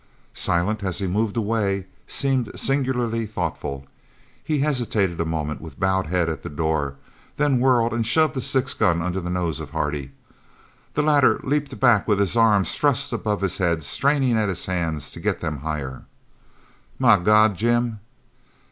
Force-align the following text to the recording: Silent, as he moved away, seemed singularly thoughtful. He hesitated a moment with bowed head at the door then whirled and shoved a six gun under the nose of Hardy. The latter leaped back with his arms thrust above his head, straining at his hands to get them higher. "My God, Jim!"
Silent, 0.33 0.83
as 0.83 0.97
he 0.97 1.05
moved 1.05 1.37
away, 1.37 1.85
seemed 2.07 2.49
singularly 2.59 3.27
thoughtful. 3.27 3.85
He 4.43 4.57
hesitated 4.57 5.21
a 5.21 5.25
moment 5.25 5.61
with 5.61 5.79
bowed 5.79 6.07
head 6.07 6.27
at 6.27 6.41
the 6.41 6.49
door 6.49 6.95
then 7.35 7.59
whirled 7.59 7.93
and 7.93 8.03
shoved 8.03 8.35
a 8.35 8.41
six 8.41 8.73
gun 8.73 8.99
under 9.03 9.21
the 9.21 9.29
nose 9.29 9.59
of 9.59 9.69
Hardy. 9.69 10.09
The 10.95 11.03
latter 11.03 11.39
leaped 11.43 11.79
back 11.79 12.07
with 12.07 12.17
his 12.17 12.35
arms 12.35 12.73
thrust 12.75 13.13
above 13.13 13.41
his 13.41 13.59
head, 13.59 13.83
straining 13.83 14.37
at 14.39 14.49
his 14.49 14.65
hands 14.65 15.11
to 15.11 15.19
get 15.19 15.37
them 15.37 15.57
higher. 15.57 16.05
"My 16.97 17.19
God, 17.19 17.53
Jim!" 17.53 17.99